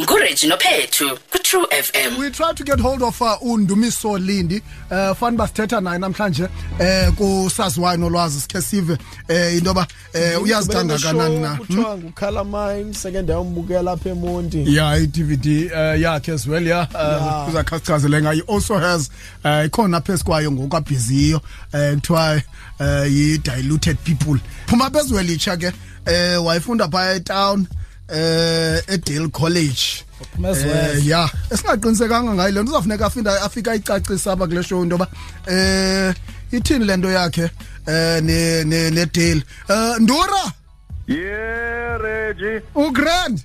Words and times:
ngureji 0.00 0.46
nophethu 0.46 1.18
ku-true 1.32 1.66
fm 1.82 2.18
we 2.20 2.30
try 2.30 2.52
to 2.54 2.62
get 2.64 2.78
hold 2.80 3.02
of 3.02 3.20
uh, 3.22 3.36
undumiso 3.42 4.18
lindi 4.18 4.62
uh, 4.90 5.14
fani 5.16 5.36
basithetha 5.36 5.80
naye 5.80 5.98
namhlanje 5.98 6.44
uh, 6.44 7.14
kusaziwayo 7.14 7.96
nolwazi 7.96 8.40
sikhe 8.40 8.62
sive 8.62 8.92
uh, 9.28 9.54
into 9.54 9.68
yoba 9.68 9.86
uh, 10.36 10.42
uyazithanda 10.42 10.98
kanani 10.98 11.38
na 11.38 11.48
Hmm? 11.48 11.58
kuthiwa 11.58 11.98
ngucalamine 11.98 12.94
seke 12.94 13.22
ndayombukela 13.22 13.82
lapha 13.82 14.10
emonti 14.10 14.76
ya 14.76 14.96
i-dvd 14.96 15.46
uh, 15.72 16.00
yakhe 16.00 16.32
as 16.32 16.46
well 16.46 16.66
ya 16.66 16.88
Yeah. 16.94 17.38
uh, 17.40 17.44
kuzakhazichazele 17.46 18.22
ngayo 18.22 18.44
also 18.48 18.78
has 18.78 19.10
uh, 19.44 19.64
ikhona 19.66 19.96
apha 19.96 20.12
esikwayo 20.12 20.52
ngokwabhiziyo 20.52 21.40
uh, 21.74 21.94
kuthiwa 21.94 22.42
uh, 22.80 23.12
yi-diluted 23.12 23.96
people 23.96 24.38
phuma 24.66 24.90
bezwelitsha 24.90 25.56
ke 25.56 25.72
uh, 26.06 26.46
wayefunda 26.46 26.88
phaya 26.88 27.14
etown 27.14 27.66
eh 28.12 28.82
eDale 28.88 29.28
College. 29.28 30.04
Eh, 30.44 31.06
ya 31.06 31.28
esingaqinisekanga 31.50 32.34
ngayo 32.34 32.50
lento. 32.52 32.70
Uzafuneka 32.72 33.06
afinda 33.06 33.42
afika 33.42 33.74
icacisa 33.74 34.32
apha 34.32 34.46
kule 34.46 34.62
show 34.62 34.84
ndoba 34.84 35.06
eh 35.46 36.14
ithini 36.52 36.84
lento 36.84 37.10
yakhe 37.10 37.50
eh 37.86 38.20
ne 38.22 38.64
ne 38.64 38.90
neDale 38.90 39.42
eh 39.68 39.96
Ndura? 40.00 40.52
Yeah, 41.06 41.98
Reggie. 42.00 42.60
ugrand 42.74 43.40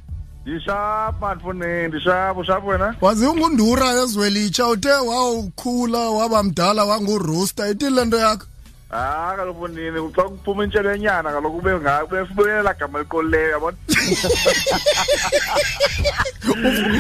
Ndishap 0.45 1.19
man 1.21 1.37
mfuni, 1.37 1.87
ndishap, 1.87 2.37
ushap 2.37 2.67
wena? 2.67 2.95
wazi 3.01 3.25
ungundura 3.25 3.93
ezwelitsha. 4.03 4.67
Uthe 4.67 4.89
wawukhula 4.91 5.99
waba 5.99 6.43
mdala 6.43 6.85
wanguroaster 6.85 7.69
ithini 7.71 7.95
lento 7.95 8.17
yakho 8.17 8.45
Ah, 8.91 9.33
kaloku 9.35 9.59
mfundini, 9.59 10.11
xa 10.15 10.23
kuphuma 10.23 10.63
intshelenyana 10.63 11.31
kaloku 11.31 11.57
ube 11.57 11.75
ngabe 11.79 12.21
ufubuyela 12.21 12.61
la 12.63 12.73
gama 12.73 12.99
liqolileyo, 12.99 13.49
yabona? 13.51 13.77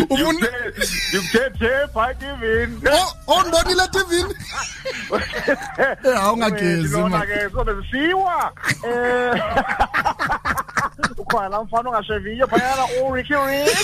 Ubun 0.09 0.35
ngikuthethe 0.35 1.71
pha 1.93 2.05
TV. 2.19 2.41
Oh, 2.89 3.13
oh 3.27 3.39
onbonile 3.39 3.85
TV. 3.93 4.11
Eh, 6.05 6.23
awungagezi 6.23 6.97
manje. 6.97 7.17
Mina 7.17 7.25
ke 7.25 7.49
sobe 7.53 7.73
siwa. 7.91 8.51
Eh 8.85 9.33
ukhona 11.25 11.49
la 11.49 11.63
mfana 11.63 11.89
ongasheviyo 11.89 12.47
phayana 12.47 12.85
uRicky 13.03 13.33
Rick 13.33 13.77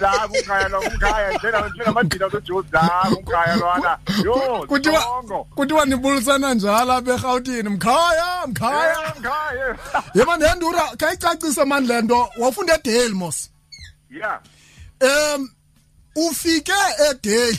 da 0.00 0.28
kungayo 0.28 0.68
lo 0.68 0.80
kungayo 0.80 1.38
njena 1.38 1.68
njena 1.68 1.92
madila 1.92 2.28
zojuzi 2.28 2.68
da 2.70 2.80
kungayo 3.14 3.56
lwana 3.56 3.98
yo 4.24 4.64
kuthiwa 4.68 5.02
kuthiwa 5.54 5.86
nibulisana 5.86 6.54
njalo 6.54 6.92
apha 6.92 7.14
eGauteng 7.14 7.68
mkhaya 7.68 8.46
mkhaya 8.46 9.14
mkhaya 9.18 9.76
yema 10.14 10.36
ndendura 10.36 10.82
kayicacise 10.96 11.64
manje 11.64 11.92
lento 11.92 12.28
wafunde 12.38 12.72
eDale 12.72 13.08
mos 13.14 13.50
yeah 14.10 14.40
em 15.00 15.48
ufike 16.16 16.72
eDale 17.10 17.58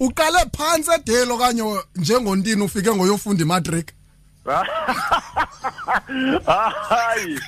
uqale 0.00 0.38
phansi 0.56 0.90
eDale 0.90 1.32
okanye 1.32 1.80
njengontini 1.96 2.62
ufike 2.62 2.94
ngoyofunda 2.94 3.42
imatric 3.42 3.88
Hayi. 6.46 7.38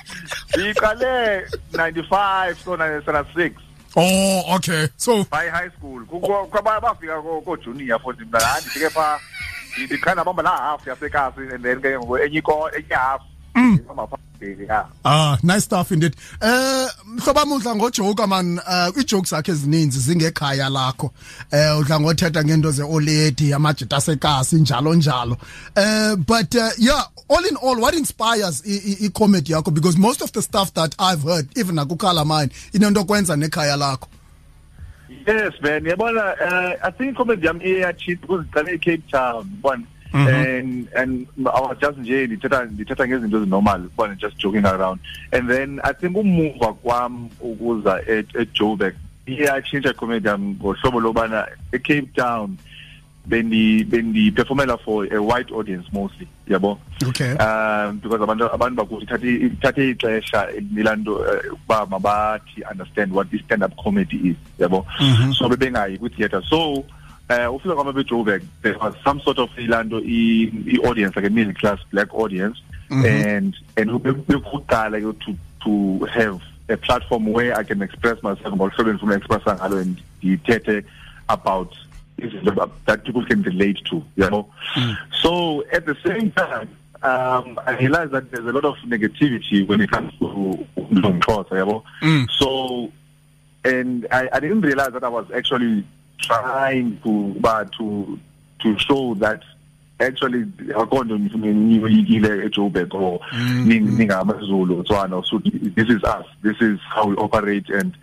Siqale 0.53 1.47
95 1.73 2.57
so 2.63 2.75
96 2.75 3.55
oh 3.95 4.55
okay 4.55 4.87
so 4.97 5.23
by 5.25 5.47
high 5.49 5.69
school. 5.77 6.01
Kukho 6.05 6.45
kwaba 6.49 6.79
bafika 6.81 7.21
ko 7.21 7.41
ko 7.41 7.57
junior 7.57 7.99
futhi 7.99 8.25
mina 8.25 8.39
handi 8.39 8.69
ndike 8.69 8.89
pha 8.89 9.19
ndikhana 9.85 10.23
bamba 10.23 10.43
la 10.43 10.57
half 10.57 10.87
yasekasi 10.87 11.41
and 11.53 11.63
then 11.63 11.81
ke 11.81 11.97
ngo 11.99 12.19
enye 12.19 12.41
enye 12.77 12.95
half. 12.95 13.21
Mm. 13.55 13.79
Ngihamba 14.41 14.51
phambili 14.51 14.67
ya. 14.67 14.85
Ah, 15.05 15.37
nice 15.43 15.61
stuff 15.61 15.91
indeed. 15.91 16.15
Eh, 16.41 16.87
mhloba 17.05 17.45
mudla 17.45 17.75
ngojoke 17.75 18.27
man, 18.27 18.57
uh 18.57 18.97
ijokes 18.97 19.29
zakhe 19.29 19.51
ezininzi 19.51 19.99
zingekhaya 19.99 20.69
lakho. 20.69 21.11
Eh 21.51 21.79
udla 21.79 21.99
ngothetha 21.99 22.43
ngento 22.43 22.71
ze 22.71 22.83
oledi, 22.83 23.53
amajita 23.53 23.97
asekasi 23.97 24.55
njalo 24.55 24.95
njalo. 24.95 25.37
Eh 25.75 26.15
but 26.15 26.55
uh, 26.55 26.69
yeah, 26.77 27.03
all 27.29 27.45
in 27.45 27.57
all 27.57 27.79
what 27.79 27.93
inspires 27.93 28.63
i, 28.65 28.71
i, 28.73 29.05
i 29.05 29.09
comedy 29.09 29.53
yakho 29.53 29.73
because 29.73 29.97
most 29.97 30.21
of 30.21 30.31
the 30.31 30.41
stuff 30.41 30.73
that 30.73 30.95
I've 30.99 31.23
heard 31.23 31.47
even 31.57 31.75
nakukhala 31.75 32.25
mine 32.25 32.49
inento 32.73 33.03
kwenza 33.03 33.35
nekhaya 33.35 33.77
lakho. 33.77 34.07
Yes 35.27 35.53
man, 35.61 35.83
yabona 35.85 36.33
uh, 36.41 36.87
I 36.87 36.91
think 36.91 37.17
comedy 37.17 37.47
yami 37.47 37.63
iyachithi 37.63 38.21
because 38.21 38.45
iqale 38.47 38.77
eCape 38.77 39.11
Town, 39.11 39.49
yabona. 39.61 39.85
Mm-hmm. 40.13 40.27
And 40.27 40.87
and 40.95 41.27
I 41.47 41.61
was 41.61 41.77
just 41.79 41.97
nje 41.97 42.27
ndithetha 42.27 42.65
ndithetha 42.65 43.07
ngezinto 43.07 43.37
ezinormal, 43.37 43.81
yabona 43.81 44.15
just 44.15 44.37
joking 44.37 44.65
around. 44.65 44.99
And 45.31 45.49
then 45.49 45.79
I 45.83 45.93
think 45.93 46.17
umuva 46.17 46.73
kwam 46.73 47.29
ukuza 47.39 48.01
eJoburg 48.07 48.95
iyatshintsha 49.25 49.93
comedy 49.93 50.27
yami 50.27 50.55
ngohlobo 50.55 50.99
lobana 50.99 51.47
eCape 51.71 52.13
Town 52.15 52.57
bendi 53.25 53.83
bendi 53.83 54.31
performela 54.31 54.79
for 54.79 55.05
a 55.13 55.21
white 55.21 55.51
audience 55.51 55.85
mostly, 55.93 56.27
yabo. 56.47 56.79
Okay. 57.03 57.31
um 57.37 57.99
because 57.99 58.21
abantu 58.21 58.49
abantu 58.53 58.75
bakuthi 58.83 59.45
ithathe 59.45 59.89
ixesha 59.91 60.49
elinto 60.51 61.21
ukuba 61.53 61.81
eh, 61.81 61.87
mabathi 61.89 62.63
understand 62.69 63.13
what 63.13 63.27
is 63.33 63.41
stand 63.41 63.63
up 63.63 63.75
comedy 63.83 64.17
is 64.29 64.37
yabo 64.59 64.85
mm-hmm. 64.99 65.31
so 65.33 65.49
bebengayi 65.49 65.97
theater 66.15 66.41
so 66.49 66.83
uh 67.31 67.55
ufika 67.55 67.75
kwama 67.75 67.93
beJoburg 67.93 68.41
there 68.61 68.77
was 68.77 68.93
some 69.03 69.21
sort 69.21 69.39
of 69.39 69.49
ilanto 69.57 69.97
i 69.97 70.51
i 70.73 70.87
audience 70.89 71.15
like 71.15 71.27
a 71.27 71.29
middle 71.29 71.53
class 71.53 71.79
black 71.91 72.13
audience. 72.13 72.57
And 72.91 73.55
and 73.77 73.89
bekuqala 73.91 74.99
to 75.25 75.35
to 75.63 76.05
have 76.05 76.41
a 76.67 76.75
platform 76.77 77.25
where 77.31 77.57
I 77.57 77.63
can 77.63 77.81
express 77.81 78.21
myself 78.21 78.53
ngolhlobo 78.53 78.91
endifuna 78.91 79.15
express 79.17 79.43
ngalo 79.43 79.81
and 79.81 80.01
ndithethe 80.23 80.83
about 81.29 81.73
izinto 82.19 82.69
that 82.85 83.05
people 83.05 83.25
can 83.25 83.41
relate 83.43 83.79
to 83.85 84.03
you 84.17 84.29
know? 84.29 84.45
So 85.21 85.63
at 85.71 85.85
the 85.85 85.95
same 86.05 86.31
time 86.31 86.67
um 87.03 87.59
i 87.65 87.71
realize 87.79 88.11
that 88.11 88.29
there's 88.31 88.45
a 88.45 88.51
lot 88.51 88.65
of 88.65 88.75
negativity 88.85 89.65
when 89.67 89.81
it 89.81 89.89
comes 89.89 90.11
to 90.19 90.67
Xhosa 90.77 91.55
yabo 91.61 91.83
so 92.39 92.91
and 93.63 94.05
I, 94.11 94.29
I 94.33 94.39
didn't 94.39 94.61
realize 94.61 94.93
that 94.93 95.03
I 95.03 95.09
was 95.09 95.25
actually 95.33 95.83
trying 96.21 96.99
to 97.03 97.35
but 97.39 97.71
to 97.73 98.19
to 98.59 98.77
show 98.79 99.15
that 99.15 99.41
actually 99.99 100.45
akonto 100.75 101.17
niyoyikile 101.17 102.45
eJoburg 102.45 102.93
or 102.93 103.19
ningamazulu 103.65 104.83
Tswana. 104.83 105.23
So 105.25 105.39
this 105.39 105.89
is 105.89 106.03
us. 106.03 106.25
This 106.41 106.59
is 106.61 106.79
how 106.89 107.07
we 107.07 107.15
operate 107.15 107.69
and 107.69 107.95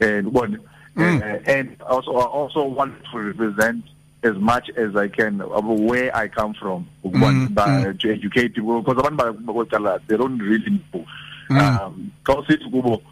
and 0.00 0.32
one 0.32 0.60
uh, 0.96 1.38
and 1.46 1.80
also 1.82 2.16
I 2.16 2.24
also 2.24 2.64
want 2.64 2.94
to 3.12 3.18
represent 3.18 3.84
as 4.22 4.36
much 4.36 4.68
as 4.76 4.96
I 4.96 5.08
can 5.08 5.40
of 5.40 5.64
where 5.64 6.14
I 6.14 6.28
come 6.28 6.54
from. 6.54 6.86
Mm, 7.04 7.54
by, 7.54 7.92
to 7.92 8.12
educate 8.12 8.54
people 8.54 8.82
because 8.82 9.02
abantu 9.02 10.06
they 10.06 10.16
don't 10.16 10.38
really 10.38 10.82
know. 10.92 11.06
Um 11.50 12.12
usithi 12.24 12.70
kubo 12.70 13.02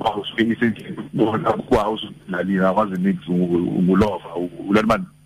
uba 0.00 0.14
usuke 0.16 0.42
isendlini 0.42 0.96
ukwazi 1.58 2.08
ulalina 2.28 2.72
wazi 2.72 3.00
ngulova 3.30 4.28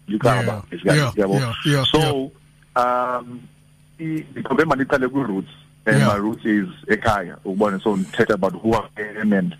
Yeah, 0.08 0.96
yeah, 0.96 1.12
yabo 1.16 1.34
so 1.86 2.30
um 2.76 3.40
ku 5.08 5.22
roots 5.22 5.50
and 5.86 5.98
my 6.06 6.16
roots 6.16 6.44
is 6.44 6.68
ekhaya 6.88 7.36
ukubona 7.44 7.80
so 7.82 7.96
ngithetha 7.96 8.34
about 8.34 8.52
who 8.54 8.74
I 8.74 8.88
am 9.20 9.32
and 9.32 9.54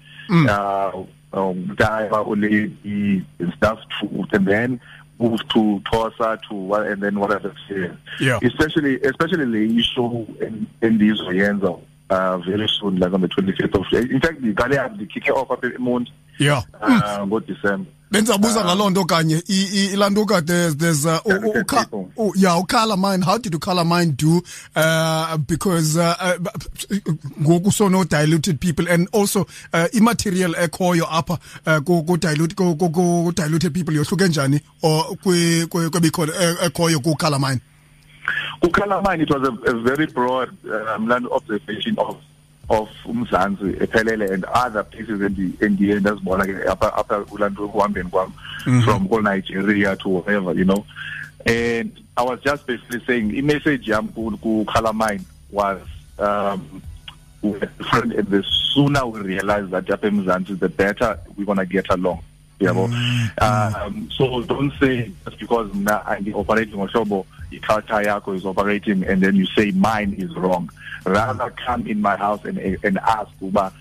uh 0.48 0.92
um 1.32 1.74
dive 1.76 2.10
ulady 2.26 3.24
and 3.38 3.52
stuff 3.56 3.78
to 4.00 4.06
and 4.32 4.46
then 4.46 4.80
move 5.18 5.40
to 5.48 5.80
Tosa 5.90 6.38
to 6.48 6.54
what 6.54 6.86
and 6.86 7.02
then 7.02 7.18
what 7.20 7.30
experience 7.44 7.98
Yeah. 8.20 8.38
especially 8.42 9.00
especially 9.02 9.44
the 9.46 9.78
issue 9.78 10.26
in 10.40 10.66
in 10.80 10.98
these 10.98 11.20
Yenza 11.20 11.78
uh 12.12 12.36
very 12.46 12.68
soon 12.68 12.98
like 12.98 13.14
on 13.14 13.20
the 13.20 13.28
25th 13.28 13.78
of 13.80 13.86
in 14.10 14.20
fact 14.20 14.40
the 14.42 14.52
gale 14.52 14.88
the 14.98 15.06
kick 15.06 15.28
off 15.36 15.50
up 15.50 15.64
in 15.64 15.72
Mount 15.78 16.08
Yeah. 16.38 16.62
uh 16.80 17.26
ngo 17.26 17.40
December 17.40 17.86
benzabuza 18.10 18.64
ngaloo 18.64 18.90
nto 18.90 19.04
kanye 19.04 19.42
ilaa 19.48 20.10
nto 20.10 20.24
there's, 20.76 21.06
uh, 21.06 21.18
u- 21.24 21.30
u- 21.30 21.38
Talented 21.40 21.62
ukha- 21.66 21.84
people. 21.84 22.08
u- 22.16 22.32
yeah 22.36 22.58
ukhala 22.60 22.96
mine 22.96 23.22
how 23.24 23.38
did 23.38 23.54
ukhala 23.54 23.84
mine 23.84 24.12
do 24.16 24.42
uh, 24.76 25.36
because 25.38 25.96
uh, 25.96 26.14
uh, 26.20 26.36
ngoku 27.42 27.72
so 27.72 27.88
no 27.88 28.04
diluted 28.04 28.60
people 28.60 28.86
and 28.88 29.08
also 29.12 29.46
uh, 29.72 29.86
immaterial 29.94 30.52
ekhoyo 30.54 31.06
apha 31.10 31.38
uh, 31.66 31.78
ku- 31.80 32.02
ku- 32.04 32.16
dilute- 32.18 32.54
ku- 32.54 32.76
ku- 32.76 32.90
ku- 32.90 33.32
diluted 33.34 33.72
people 33.72 33.94
yohluke 33.94 34.28
njani 34.28 34.60
or 34.82 35.16
kwebikhona 35.90 36.32
e- 36.40 36.66
ekhoyo 36.66 37.00
kukhala 37.00 37.38
mine 37.38 37.60
Kukalamine, 38.62 39.22
it 39.22 39.30
was 39.30 39.48
a, 39.48 39.52
a 39.70 39.80
very 39.80 40.06
broad 40.06 40.56
um, 40.70 41.08
land 41.08 41.26
observation 41.28 41.98
of 41.98 42.20
of 42.70 42.88
umzansi 43.04 43.74
ephelele 43.80 44.30
and 44.32 44.44
other 44.44 44.84
places 44.84 45.20
in 45.20 45.34
the 45.34 45.66
in 45.66 45.76
the 45.76 45.92
end 45.92 46.06
asibona 46.06 46.44
ke 46.46 46.64
apha 46.66 46.92
apha 46.94 47.24
ulanto 47.30 47.68
kuhambeni 47.68 48.08
kwam 48.10 48.32
from 48.84 49.08
all 49.12 49.20
Nigeria 49.20 49.96
to 49.96 50.08
wherever 50.08 50.54
you 50.54 50.64
know. 50.64 50.84
And 51.44 51.92
I 52.16 52.22
was 52.22 52.40
just 52.40 52.66
basically 52.66 53.04
saying 53.04 53.36
i 53.36 53.40
message 53.40 53.88
yam 53.88 54.08
ku 54.08 54.30
ku 54.38 54.64
Calamine 54.64 55.24
was 55.50 55.80
um 56.18 56.80
we're 57.42 57.58
different 57.58 58.12
and 58.14 58.28
the 58.28 58.44
sooner 58.72 59.04
we 59.06 59.20
realize 59.20 59.68
that 59.70 59.86
apha 59.86 60.08
emzantsi 60.10 60.58
the 60.58 60.68
better 60.68 61.18
we're 61.36 61.44
going 61.44 61.58
to 61.58 61.66
get 61.66 61.90
along 61.90 62.22
yabo. 62.62 62.88
Um 63.40 64.08
so 64.10 64.42
don't 64.42 64.72
say 64.80 65.10
just 65.24 65.38
because 65.38 65.72
mna 65.74 66.02
angi-operating 66.06 66.74
ngohlobo 66.74 67.26
i-culture 67.52 68.02
yakho 68.02 68.36
is 68.36 68.46
operating 68.46 69.04
and 69.04 69.22
then 69.22 69.36
you 69.36 69.46
say 69.46 69.70
mine 69.72 70.14
is 70.18 70.34
wrong. 70.36 70.70
Rather 71.04 71.50
come 71.50 71.86
in 71.86 72.00
my 72.00 72.16
house 72.16 72.44
and, 72.44 72.58
and 72.58 72.98
ask 72.98 73.30
uba 73.40 73.72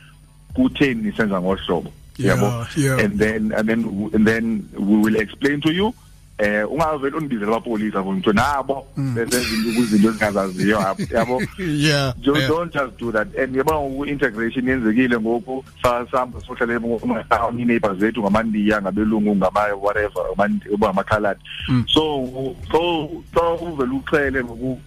kutheni 0.56 1.04
nisenza 1.12 1.42
ngohlobo 1.42 1.92
yabo? 2.18 2.68
Yeah, 2.75 2.98
yeah. 2.98 3.04
and 3.06 3.19
then 3.19 3.51
and 3.54 3.69
then 3.69 4.10
and 4.13 4.28
then 4.28 4.69
we 4.74 4.98
will 4.98 5.16
explain 5.16 5.62
to 5.62 5.72
you 5.72 5.94
eh 6.42 6.72
ungavele 6.72 7.18
undibizela 7.18 7.52
abapolisa 7.52 8.02
ngomntu 8.02 8.34
nabo 8.34 8.88
benze 8.98 9.42
izinto 9.42 9.82
izinto 9.82 10.10
ezingazaziyo 10.10 10.80
apho 10.80 11.16
yabo? 11.16 11.42
Yeah 11.58 12.14
Just 12.22 12.42
yeah. 12.42 12.48
don't 12.48 12.74
just 12.74 12.98
do 12.98 13.12
that. 13.12 13.28
And 13.36 13.56
yabona 13.56 13.80
ngoku 13.80 14.06
integration 14.06 14.68
yenzekile 14.68 15.20
ngoku 15.20 15.66
sahamba 15.82 16.42
sohlale 16.42 16.76
emakhaya 16.76 17.52
neighbors 17.52 17.98
zethu 17.98 18.22
ngamandiya 18.22 18.82
ngabelungu 18.82 19.36
ngama 19.36 19.76
whatever 19.76 20.24
ngama 20.38 20.90
amakhaladi 20.90 21.40
so 21.88 22.56
so 22.72 23.10
so 23.34 23.56
uvele 23.56 23.94
uxele 23.94 24.44
ngoku 24.44 24.80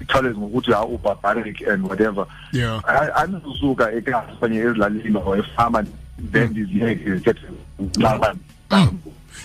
ikhawuleze 0.00 0.38
ngokuthi 0.38 0.72
hawu 0.72 0.98
barbaric 0.98 1.62
and 1.68 1.84
whatever. 1.88 2.26
Yeah. 2.52 2.82
andizusuka 3.16 3.92
ekhaya 3.92 4.24
okanye 4.32 4.58
ezilalini 4.58 5.18
or 5.24 5.38
efama 5.38 5.84
then 6.32 6.50
ndiziyeke 6.50 7.10
ndithethe 7.10 7.46
nabantu 7.96 8.40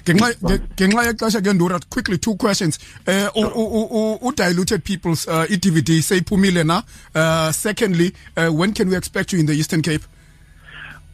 ngenxa 0.08 0.34
nge- 0.44 0.62
ngenxa 0.80 1.04
yexesha 1.08 1.42
ke 1.42 1.54
ndura 1.54 1.80
quickly 1.90 2.18
two 2.18 2.36
questions. 2.36 2.80
Eh 3.06 3.28
u- 3.36 3.54
u- 3.56 3.90
u- 3.92 4.20
u 4.22 4.32
diluted 4.32 4.84
peoples 4.84 5.28
uh, 5.28 5.46
i-dvd 5.52 6.02
seyiphumile 6.02 6.64
na? 6.64 6.84
Uh, 7.16 7.52
secondly 7.52 8.14
uh, 8.38 8.50
when 8.60 8.74
can 8.74 8.90
we 8.90 8.96
expect 8.98 9.34
you 9.34 9.40
in 9.40 9.46
the 9.46 9.54
eastern 9.54 9.82
cape? 9.82 10.04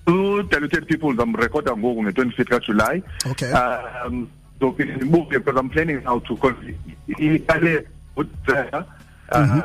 U-diluted 0.07 0.87
people 0.87 1.13
ndamrekhoda 1.13 1.77
ngoku 1.77 2.03
nge-25th 2.03 2.45
kajuly 2.49 3.03
Okay. 3.31 3.51
um 3.51 4.27
so 4.59 4.75
ndibuke 4.79 5.39
because 5.39 5.59
i'm 5.59 5.69
planning 5.69 6.01
now 6.03 6.19
to 6.19 6.33
iqale 7.07 7.85
udrea 8.15 8.85
uh 9.31 9.61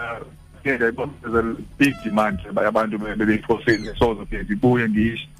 yeah, 0.64 0.76
ndiyayibona 0.76 1.12
there's 1.22 1.34
a 1.44 1.56
big 1.78 1.94
demand 2.04 2.38
abantu 2.66 2.98
bebeyiphoseni 2.98 3.88
so 3.98 4.14
ke 4.30 4.42
ndibuye 4.42 4.88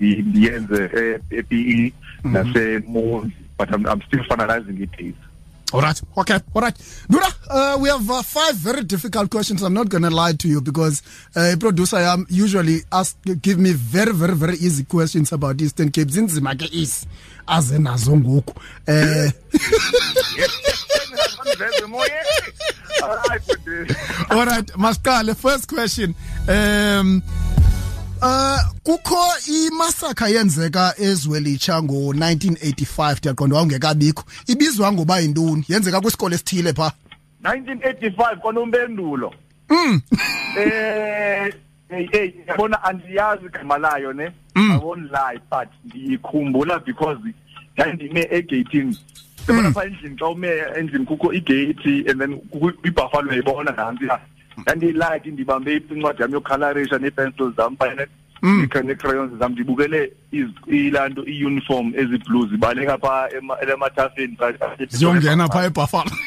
ndiyenze 0.01 0.91
e-pe 1.31 1.93
nasemondi 2.25 3.35
but 3.63 3.73
I'm, 3.75 3.87
i'm 3.87 4.03
still 4.09 4.25
finalizing 4.25 4.81
it 4.83 5.15
All 5.73 5.81
right. 5.81 5.99
Okay. 6.19 6.39
All 6.55 6.61
right. 6.61 6.75
Nura, 7.09 7.33
uh, 7.49 7.79
we 7.81 7.89
have 7.89 8.11
uh, 8.11 8.21
five 8.21 8.57
very 8.57 8.83
difficult 8.85 9.31
questions. 9.31 9.63
I'm 9.63 9.73
not 9.73 9.89
going 9.89 10.03
to 10.03 10.11
lie 10.11 10.35
to 10.35 10.47
you 10.47 10.61
because 10.61 11.01
uh, 11.35 11.57
producer 11.59 11.97
I 11.97 12.13
am 12.13 12.27
usually 12.29 12.81
ask 12.93 13.17
give 13.41 13.59
me 13.59 13.73
very 13.73 14.13
very 14.13 14.35
very 14.35 14.57
easy 14.67 14.85
questions 14.85 15.33
about 15.33 15.63
Eastern 15.63 15.91
Cape. 15.91 16.09
Zinzima 16.09 16.53
ke 16.61 16.69
is 16.75 17.07
aze 17.49 17.79
nazo 17.87 18.13
ngoku. 18.21 18.53
Eh 18.87 19.31
All 24.31 24.45
right, 24.45 24.71
first 25.39 25.69
question. 25.69 26.15
Um 26.49 27.23
Uh 28.23 28.59
kukho 28.83 29.25
imasakha 29.67 30.29
yenzeka 30.29 30.95
ezwelitsha 30.99 31.79
ngo1985 31.79 33.19
ndiyaqonda 33.19 33.57
wawungekabikho. 33.57 34.25
Ibizwa 34.47 34.93
ngoba 34.93 35.19
yintoni? 35.19 35.65
Yenzeka 35.69 36.01
kwisikole 36.01 36.35
esithile 36.35 36.73
pha. 36.73 36.93
1985 37.43 38.37
kwanompendulo. 38.37 39.35
Eh 40.59 41.53
hey 41.89 42.09
hey 42.13 42.33
yabona 42.47 42.85
andiyazi 42.85 43.47
igama 43.47 43.79
layo 43.79 44.13
ne? 44.13 44.31
I 44.55 44.79
won't 44.83 45.11
lie 45.11 45.39
but 45.51 45.69
ndiyikhumbula 45.85 46.79
because 46.87 47.19
ndandime 47.75 48.29
egate 48.31 48.87
yabona 49.49 49.73
pha 49.73 49.85
endlini 49.85 50.17
xa 50.17 50.29
ume 50.29 50.49
endlini 50.79 51.07
kukho 51.07 51.33
igate 51.33 52.11
and 52.11 52.21
then 52.21 52.37
kukho 52.37 52.73
ibuffalo 52.85 53.29
uyayibona 53.29 53.71
nantsi 53.71 54.05
ndandiyilike 54.59 55.31
ndibambe 55.31 55.77
incwadi 55.77 56.23
yam 56.23 56.33
yokhalarisha 56.33 56.99
nee-pencils 56.99 57.57
zam 57.57 57.77
phana 57.77 58.07
nee-crayons 58.83 59.39
zam 59.39 59.53
ndibukele 59.53 60.13
iz- 60.33 60.67
ilaa 60.67 61.09
nto 61.09 61.25
i-uniform 61.27 61.93
eziblue 61.97 62.49
zibaleka 62.49 62.99
phaa 62.99 63.29
ema- 63.39 63.73
emathafeni 63.73 64.37
ziyongena 64.89 65.49
pha 65.49 65.65
ebuffalo. 65.65 66.11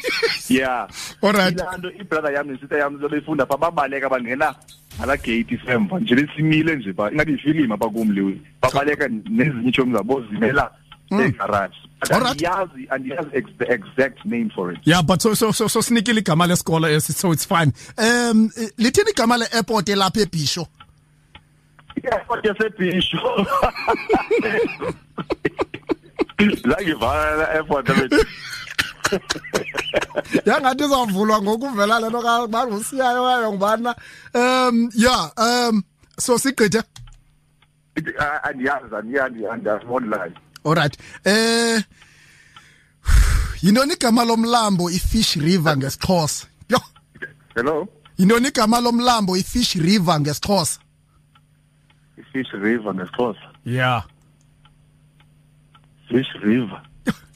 Yeah. 0.48 0.88
Alright. 1.22 1.52
ilaa 1.60 1.76
nto 1.76 1.90
ibrother 1.90 2.32
yam 2.32 2.46
nesista 2.50 2.78
yam 2.78 2.98
befunda 3.10 3.46
pha 3.46 3.56
babaleka 3.56 4.08
bangena 4.08 4.54
ngalaa 4.98 5.16
gate 5.16 5.58
semva. 5.66 5.98
Nje 6.00 6.14
besimile 6.14 6.76
nje 6.76 6.92
pha 6.92 7.10
ingathi 7.12 7.30
yifilimu 7.32 7.74
apha 7.74 7.88
kumli 7.88 8.40
babaleka 8.62 9.08
nezinye 9.08 9.68
itshomi 9.68 9.92
zabo 9.92 10.22
zimela. 10.30 10.70
Egaraji 11.10 11.76
Alright. 12.10 12.30
andiyazi 12.30 12.88
andiyazi 12.90 13.58
the 13.58 13.72
exact 13.72 14.24
name 14.24 14.50
for 14.54 14.72
it. 14.72 14.78
Yeah 14.84 15.02
but 15.02 15.22
so 15.22 15.34
so 15.34 15.52
so, 15.52 15.68
so 15.68 15.82
sinikile 15.82 16.20
igama 16.20 16.46
lesikolo 16.46 16.88
esi 16.88 17.12
so 17.12 17.32
it's 17.32 17.46
fine. 17.46 17.72
Um 17.98 18.50
eh, 18.56 18.70
lithini 18.78 19.10
igama 19.10 19.36
le-airport 19.36 19.88
elapha 19.88 20.20
ebhisho 20.20 20.66
i-airport 21.96 22.44
yasebhisho 22.44 23.46
zangivala 26.68 27.36
la 27.40 27.48
airport 27.50 27.90
abethu 27.90 28.26
yangathi 30.46 30.84
izavulwa 30.84 31.42
ngokuvela 31.42 32.00
le 32.00 32.08
nto 32.08 32.48
bangusiyayo 32.48 33.22
wayo 33.22 33.52
ngubana 33.52 33.94
um 34.34 34.90
yeah 34.94 35.30
um 35.38 35.82
so 36.18 36.38
sigqithe. 36.38 36.82
Andiyazi 38.42 38.94
andiyazi 38.96 39.46
andiyazi 39.46 39.86
online 39.88 40.34
alright 40.66 40.96
eh 41.24 41.82
yintoni 43.62 43.92
igama 43.94 44.24
lomlambo 44.24 44.90
ifish 44.90 45.36
river 45.36 45.76
ngesixhosa? 45.76 46.46
Yo. 46.68 46.78
Hello? 47.54 47.88
Yintoni 48.18 48.48
igama 48.48 48.80
lomlambo 48.80 49.36
ifish 49.36 49.74
river 49.76 50.20
ngesixhosa? 50.20 50.78
Fish 52.32 52.52
river 52.52 52.94
ngesixhosa. 52.94 53.46
Yeah. 53.64 54.02
Fish 56.08 56.28
river. 56.42 56.82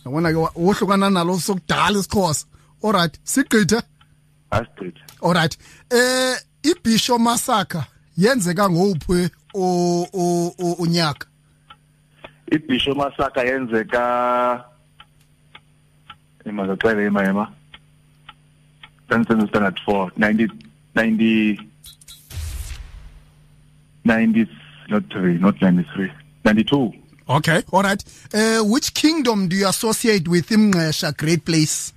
Yabona 0.04 0.32
ke 0.32 0.38
wohlukana 0.56 1.10
nalo 1.10 1.38
sokudala 1.40 1.98
isixhosa. 1.98 2.46
Alright 2.84 3.18
sigqithe? 3.24 3.82
Astrid 4.50 4.96
alright 5.22 5.56
eh 5.90 6.36
ibhisho 6.62 7.18
massacre 7.18 7.82
yenzeka 8.18 8.70
ngowuphi 8.70 9.30
o- 9.54 10.06
o- 10.12 10.54
o- 10.58 10.76
unyaka? 10.78 11.26
Ibhisho 12.50 12.94
masaka 12.94 13.42
yenzeka 13.44 14.64
imazaxele 16.46 17.06
imayema 17.06 17.52
standard 19.06 19.48
standard 19.48 19.80
4 19.86 20.10
90 20.18 20.48
90 20.94 21.58
90 24.04 24.46
not 24.88 25.04
3 25.14 25.38
not 25.40 25.56
93 25.62 26.10
92 26.44 26.92
okay 27.28 27.62
alright 27.72 28.04
uh, 28.34 28.60
which 28.64 28.92
kingdom 28.94 29.48
do 29.48 29.56
you 29.56 29.68
associate 29.68 30.26
with 30.28 30.48
imnqesha 30.50 31.12
great 31.16 31.44
place? 31.44 31.92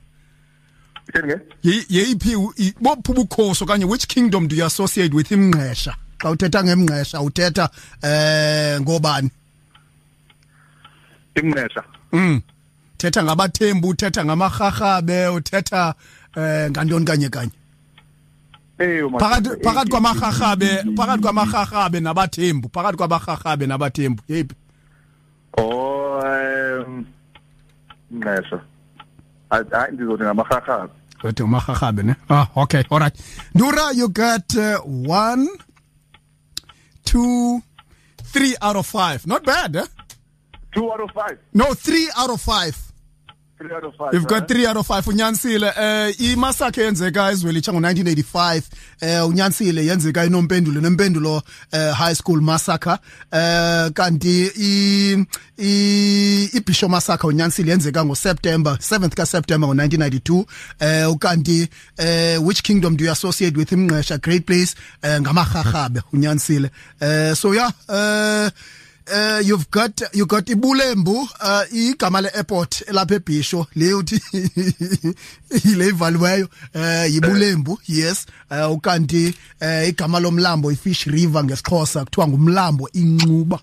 Itheni 1.10 1.33
ke 1.33 1.39
Ye- 1.63 1.86
yeyiphi 1.89 2.36
u- 2.36 2.53
i- 2.57 2.74
bophi 2.81 3.12
ubukhosi 3.12 3.63
okanye 3.63 3.86
which 3.86 4.07
kingdom 4.07 4.48
do 4.48 4.55
you 4.55 4.65
associate 4.65 5.13
with 5.13 5.31
imnqesha 5.31 5.93
xa 6.19 6.29
uthetha 6.29 6.63
ngemnqesha 6.63 7.22
uthetha 7.22 7.69
eh 8.03 8.79
ngobani 8.81 9.29
imnqesha 11.36 11.84
mm. 12.12 12.42
Thetha 12.98 13.24
ngabathembu 13.24 13.88
uthetha 13.88 14.25
ngamarharhabe 14.25 15.28
uthetha 15.28 15.94
eh 16.38 16.70
ngantoni 16.72 17.06
kanye 17.06 17.30
kanye? 17.30 17.52
Eyo 18.80 19.10
phakathi 19.10 19.50
phakathi 19.63 19.90
kwamarharhabe 19.92 20.70
phakathi 20.98 21.22
kwamarharhabe 21.24 22.00
nabathembu 22.00 22.70
phakathi 22.74 22.98
kwamarharhabe 22.98 23.68
nabathembu 23.68 24.24
yeyiphi? 24.28 24.56
Oh 25.58 26.20
um 26.24 27.06
imnqesha 28.12 28.62
hayi 29.50 29.92
ndizothi 29.92 30.24
ngamarharhabe 30.24 30.94
Uthi 31.24 31.44
umarharhabe 31.44 32.04
ne? 32.04 32.16
Ah 32.30 32.48
okay 32.56 32.84
all 32.90 33.00
right. 33.00 33.16
Nura 33.56 33.96
you 33.96 34.10
got 34.10 34.56
uh, 34.58 34.80
one 34.80 35.48
two 37.06 37.62
three 38.24 38.56
out 38.62 38.75
of 38.75 38.86
five. 38.86 39.25
Not 39.28 39.46
bad 39.46 39.75
eh? 39.75 39.86
2 40.75 40.92
out 40.94 41.01
of 41.01 41.12
5 41.12 41.38
no 41.53 41.74
three 41.75 42.08
out 42.18 42.30
of 42.32 42.42
five. 42.42 42.75
3 43.60 43.72
out 43.75 43.84
of 43.86 43.96
5 43.96 44.13
You've 44.13 44.27
got 44.27 44.48
3 44.48 44.65
out 44.65 44.77
of 44.77 44.88
5 44.88 45.08
unyanisile 45.08 45.74
eh 45.80 46.15
imasakhe 46.20 46.82
yenzeka 46.82 47.32
eZwelitsha 47.32 47.72
ngo1985 47.72 48.62
eh 49.01 49.27
unyanisile 49.27 49.86
yenzeka 49.86 50.25
inompendulo 50.25 50.82
nempendulo 50.82 51.42
eh 51.72 51.94
high 51.94 52.15
school 52.15 52.42
massacre 52.42 52.98
eh 53.32 53.92
kanti 53.94 54.51
i 54.58 55.25
i 55.58 56.50
ibisho 56.53 56.89
massacre 56.89 57.27
unyanisile 57.30 57.72
yenzeka 57.72 58.06
ngoSeptember 58.06 58.74
7th 58.74 59.15
ka 59.15 59.25
September 59.25 59.70
ngo1992 59.70 60.46
eh 60.80 61.68
eh 61.98 62.38
which 62.46 62.63
kingdom 62.63 62.98
do 62.98 63.06
you 63.06 63.12
associate 63.12 63.58
with 63.58 63.72
imnqesha 63.72 64.18
great 64.18 64.46
place? 64.46 64.75
Eh 65.03 65.22
ngamahahabe 65.22 66.01
unyanisile 66.13 66.70
eh 67.00 67.36
so 67.36 67.53
yeah 67.53 67.72
eh 69.07 69.39
Uh, 69.39 69.48
you've 69.48 69.69
got 69.72 70.01
you 70.13 70.25
got 70.25 70.50
ibulembu 70.50 71.12
uh, 71.22 71.63
igama 71.74 72.22
le 72.22 72.29
airport 72.29 72.83
lapha 72.91 73.15
eBhisho 73.15 73.67
le 73.75 73.93
uthi 73.93 74.22
ile 75.72 75.88
ivaliweyo 75.88 76.48
uh, 76.75 77.13
ibulembu 77.15 77.79
yes. 77.88 78.25
Uh, 78.51 78.72
ukanti 78.72 79.33
uh, 79.62 79.88
igama 79.88 80.19
lomlambo 80.19 80.72
ifish 80.72 81.05
river 81.07 81.43
ngesixhosa 81.43 82.05
kuthiwa 82.05 82.27
ngumlambo 82.27 82.89
inxuba 82.93 83.60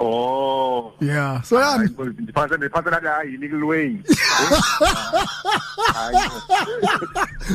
oh. 0.00 0.92
Yeah. 1.00 1.42
So 1.42 1.58
yeah 1.60 1.78
ndiphanse 1.78 2.56
ndiphanse 2.56 2.90
nathi 2.90 3.06
hayi 3.06 3.34
illegal 3.34 3.64
way 3.64 3.96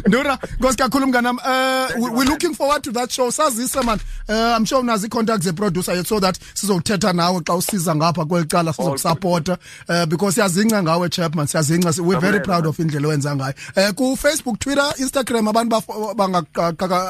Ndura 0.08 0.38
Nkosi 0.60 0.78
kakhulu 0.78 1.08
mnganam 1.08 1.38
uh 1.38 2.04
we- 2.04 2.10
we're 2.12 2.30
looking 2.30 2.54
forward 2.54 2.84
to 2.84 2.92
that 2.92 3.12
show. 3.12 3.30
Sazise 3.32 3.82
man. 3.86 4.00
Uh, 4.30 4.56
I'm 4.58 4.66
sure 4.66 4.82
unazi 4.82 5.10
contacts 5.10 5.44
ze 5.46 5.52
producer 5.54 5.92
yethu 5.96 6.08
so 6.08 6.20
that 6.20 6.38
sizokuthetha 6.54 7.14
nawe 7.14 7.42
xa 7.42 7.56
usiza 7.56 7.96
ngapha 7.96 8.26
kwelicala 8.26 8.74
sizokusupporta 8.74 9.58
uh, 9.90 10.06
because 10.06 10.36
siyazinca 10.36 10.84
ngawe 10.84 11.10
Chapman 11.10 11.48
siyazinca 11.48 11.94
si- 11.94 12.02
we're 12.02 12.20
very 12.20 12.36
Amen, 12.38 12.44
proud 12.46 12.64
man. 12.64 12.70
of 12.70 12.80
indlela 12.80 13.08
owenza 13.08 13.36
ngayo. 13.36 13.54
Uh, 13.78 13.90
ku 13.96 14.16
Facebook 14.18 14.60
Twitter 14.60 14.94
Instagram 14.98 15.48
abantu 15.48 15.76
baf- 15.76 16.16
banga 16.16 16.44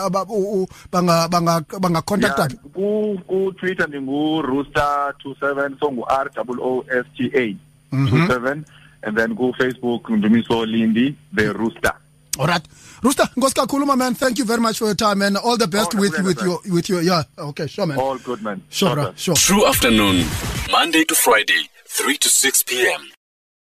aba- 0.05 0.25
u- 0.29 0.61
u- 0.63 0.67
banga 0.91 1.27
banga 1.27 1.61
banga 1.79 2.01
contact 2.01 2.37
Yeah, 2.39 2.45
up. 2.65 2.73
ku 2.73 3.19
ku 3.27 3.51
Twitter 3.59 3.87
ndingu 3.87 4.41
rooster 4.41 5.13
27 5.23 5.77
so 5.79 5.91
ngu 5.91 6.03
R 6.09 6.29
O 6.37 6.53
O 6.61 6.85
S 6.89 7.05
T 7.17 7.31
A 7.35 7.55
Mhm. 7.95 8.09
27 8.09 8.65
and 9.03 9.17
then 9.17 9.35
ku 9.35 9.53
Facebook 9.59 10.09
ndumiso 10.09 10.65
Lindi 10.65 11.15
the 11.33 11.53
rooster 11.53 11.93
Alright. 12.39 12.63
Rooster, 13.03 13.27
Nkosi 13.35 13.53
kakhulu 13.55 13.85
my 13.85 13.95
man. 13.95 14.13
Thank 14.15 14.39
you 14.39 14.45
very 14.45 14.61
much 14.61 14.77
for 14.79 14.85
your 14.85 14.95
time 14.95 15.21
and 15.23 15.35
all 15.37 15.57
the 15.57 15.67
best 15.67 15.93
Oh, 15.95 15.99
with 15.99 16.17
no, 16.19 16.23
with 16.25 16.37
no, 16.41 16.45
your 16.45 16.59
with 16.73 16.87
your 16.89 17.01
yeah. 17.01 17.23
Okay, 17.37 17.67
sure 17.67 17.85
man. 17.85 17.97
all 17.97 18.17
good 18.19 18.41
man 18.41 18.61
Sure, 18.69 18.89
Shorter. 18.95 19.13
sure. 19.17 19.35
Tru 19.35 19.65
Afternoon, 19.67 20.23
Monday 20.71 21.03
to 21.05 21.15
Friday, 21.15 21.67
3 21.87 22.17
to 22.17 22.29
6 22.29 22.63
p.m. 22.63 23.01